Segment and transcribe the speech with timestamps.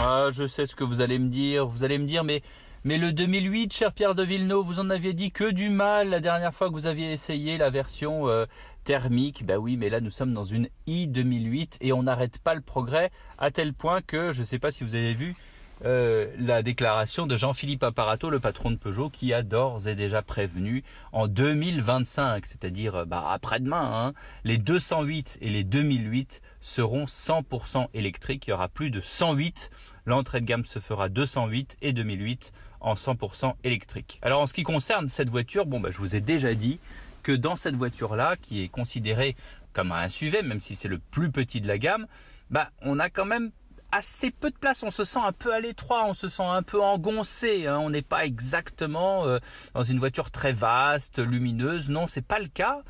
[0.00, 1.66] Ah, je sais ce que vous allez me dire.
[1.66, 2.42] Vous allez me dire, mais
[2.84, 6.52] le 2008, cher Pierre de Villeneuve, vous en aviez dit que du mal la dernière
[6.52, 8.44] fois que vous aviez essayé la version euh,
[8.84, 9.46] thermique.
[9.46, 12.60] Bah oui, mais là nous sommes dans une i 2008 et on n'arrête pas le
[12.60, 15.34] progrès à tel point que je ne sais pas si vous avez vu
[15.84, 20.22] euh, la déclaration de Jean-Philippe Apparato, le patron de Peugeot, qui a d'ores et déjà
[20.22, 20.82] prévenu
[21.12, 24.14] en 2025, c'est-à-dire euh, bah, après-demain, hein,
[24.44, 28.46] les 208 et les 2008 seront 100% électriques.
[28.46, 29.70] Il y aura plus de 108.
[30.06, 34.18] L'entrée de gamme se fera 208 et 2008 en 100% électrique.
[34.22, 36.78] Alors en ce qui concerne cette voiture, bon bah, je vous ai déjà dit
[37.22, 39.36] que dans cette voiture-là, qui est considérée
[39.74, 42.06] comme un SUV, même si c'est le plus petit de la gamme,
[42.50, 43.50] bah, on a quand même
[43.94, 46.64] assez peu de place, on se sent un peu à l'étroit, on se sent un
[46.64, 47.78] peu engoncé, hein.
[47.78, 49.38] on n'est pas exactement euh,
[49.72, 52.82] dans une voiture très vaste, lumineuse, non c'est pas le cas.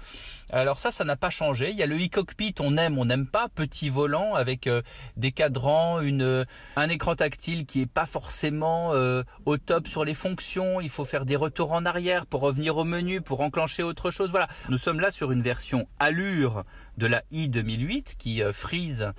[0.50, 1.70] Alors ça, ça n'a pas changé.
[1.70, 4.82] Il y a le e-cockpit, on aime, on n'aime pas, petit volant avec euh,
[5.16, 10.14] des cadrans, une, un écran tactile qui est pas forcément euh, au top sur les
[10.14, 10.80] fonctions.
[10.80, 14.30] Il faut faire des retours en arrière pour revenir au menu, pour enclencher autre chose.
[14.30, 16.64] Voilà, nous sommes là sur une version allure
[16.96, 19.12] de la i 2008 qui frise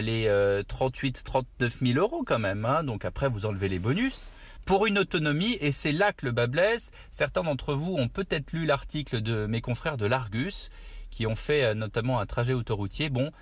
[0.00, 2.64] les 38 39 000 euros quand même.
[2.64, 2.84] Hein.
[2.84, 4.30] donc après, vous enlevez les bonus.
[4.64, 8.52] Pour une autonomie, et c'est là que le bas blesse, certains d'entre vous ont peut-être
[8.52, 10.70] lu l'article de mes confrères de l'Argus,
[11.10, 13.10] qui ont fait euh, notamment un trajet autoroutier.
[13.10, 13.32] Bon,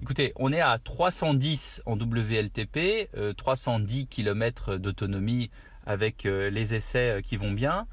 [0.00, 5.50] écoutez, on est à 310 en WLTP, 310 km d'autonomie
[5.84, 7.86] avec euh, les essais qui vont bien.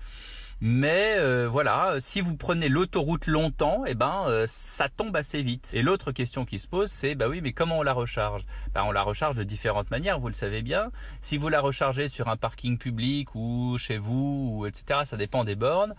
[0.61, 5.72] Mais euh, voilà, si vous prenez l'autoroute longtemps, eh ben euh, ça tombe assez vite.
[5.73, 8.45] Et l'autre question qui se pose, c'est bah oui, mais comment on la recharge?
[8.73, 10.92] Bah, on la recharge de différentes manières, vous le savez bien.
[11.20, 15.44] Si vous la rechargez sur un parking public ou chez vous, ou etc., ça dépend
[15.44, 15.94] des bornes.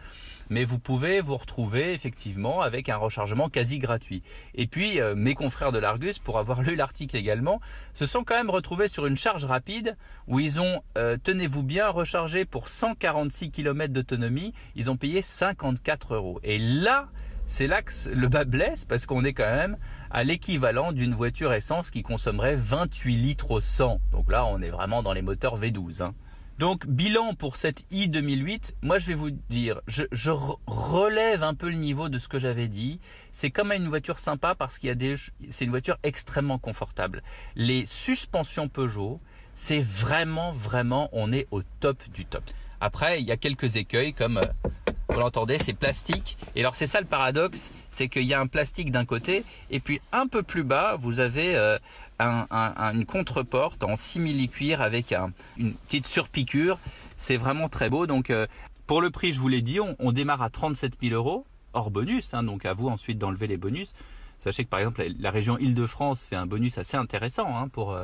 [0.49, 4.23] Mais vous pouvez vous retrouver effectivement avec un rechargement quasi gratuit.
[4.55, 7.61] Et puis euh, mes confrères de l'Argus, pour avoir lu l'article également,
[7.93, 9.99] se sont quand même retrouvés sur une charge rapide
[10.29, 16.41] où ils ont, tenez-vous bien, rechargé pour 146 km d'autonomie ils ont payé 54 euros.
[16.43, 17.09] Et là,
[17.47, 19.77] c'est là que le bas blesse parce qu'on est quand même
[20.11, 24.01] à l'équivalent d'une voiture essence qui consommerait 28 litres au 100.
[24.13, 26.03] Donc là, on est vraiment dans les moteurs V12.
[26.03, 26.15] Hein.
[26.59, 30.31] Donc bilan pour cette i 2008, moi je vais vous dire, je,
[30.67, 32.99] relève un peu le niveau de ce que j'avais dit.
[33.31, 35.17] C'est quand même une voiture sympa parce qu'il y a des,
[35.51, 37.23] c'est une voiture extrêmement confortable.
[37.57, 39.21] Les suspensions Peugeot,
[39.53, 42.45] c'est vraiment vraiment, on est au top du top.
[42.81, 44.71] Après, il y a quelques écueils comme, euh,
[45.09, 46.37] vous l'entendez, c'est plastique.
[46.55, 49.81] Et alors c'est ça le paradoxe, c'est qu'il y a un plastique d'un côté et
[49.81, 51.79] puis un peu plus bas, vous avez euh,
[52.21, 55.15] une contreporte en simili-cuir avec
[55.57, 56.79] une petite surpiqûre.
[57.17, 58.07] C'est vraiment très beau.
[58.07, 58.47] Donc euh,
[58.87, 62.35] pour le prix, je vous l'ai dit, on, démarre à 37 000 euros hors bonus.
[62.35, 63.95] Hein, donc à vous ensuite d'enlever les bonus.
[64.39, 67.97] Sachez que par exemple la région Île-de-France fait un bonus assez intéressant hein, pour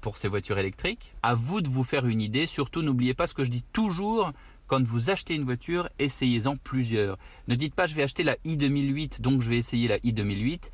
[0.00, 1.14] pour ces voitures électriques.
[1.22, 2.46] À vous de vous faire une idée.
[2.46, 4.32] Surtout, n'oubliez pas ce que je dis toujours.
[4.66, 7.18] Quand vous achetez une voiture, essayez-en plusieurs.
[7.48, 10.12] Ne dites pas je vais acheter la i 2008, donc je vais essayer la i
[10.12, 10.70] 2008.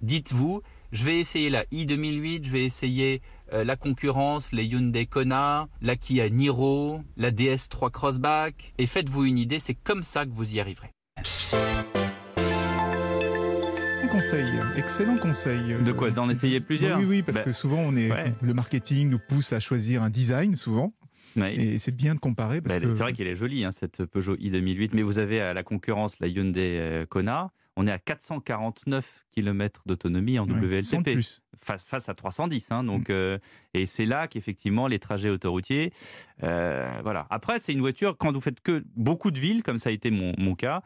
[0.00, 0.62] Dites-vous,
[0.92, 3.20] je vais essayer la i 2008, je vais essayer
[3.52, 9.38] euh, la concurrence, les Hyundai Kona, la Kia Niro, la DS3 Crossback, et faites-vous une
[9.38, 10.90] idée, c'est comme ça que vous y arriverez
[14.12, 14.46] conseil,
[14.76, 15.74] excellent conseil.
[15.82, 18.10] De quoi D'en essayer plusieurs Oui, oui, parce bah, que souvent on est,
[18.42, 20.92] le marketing nous pousse à choisir un design, souvent.
[21.36, 22.60] Et c'est bien de comparer.
[22.60, 25.54] Bah, c'est vrai qu'elle est jolie, hein, cette Peugeot i 2008, mais vous avez à
[25.54, 27.52] la concurrence la Hyundai euh, Kona.
[27.76, 31.18] On est à 449 km d'autonomie en WLTP
[31.56, 32.70] face, face à 310.
[32.70, 33.12] Hein, donc, mm.
[33.12, 33.38] euh,
[33.74, 35.92] et c'est là qu'effectivement les trajets autoroutiers.
[36.42, 37.26] Euh, voilà.
[37.30, 40.10] Après, c'est une voiture, quand vous faites que beaucoup de villes, comme ça a été
[40.10, 40.82] mon, mon cas,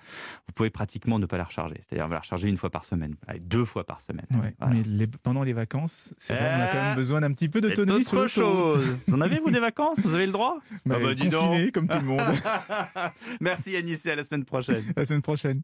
[0.47, 1.77] vous pouvez pratiquement ne pas la recharger.
[1.81, 4.27] C'est-à-dire, la recharger une fois par semaine, deux fois par semaine.
[4.71, 7.61] Mais pendant les vacances, c'est vrai, on a quand même euh, besoin d'un petit peu
[7.61, 8.99] d'autonomie sur autre chose.
[9.07, 9.99] Vous en avez, vous, des vacances?
[10.01, 10.59] Vous avez le droit?
[10.85, 12.21] Bah, ah bah, Confiné, comme tout le monde.
[13.41, 14.85] Merci, Anis, et à la semaine prochaine.
[14.95, 15.63] À la semaine prochaine.